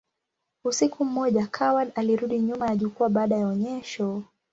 [0.63, 4.23] Usiku mmoja, Coward alirudi nyuma ya jukwaa baada ya onyesho.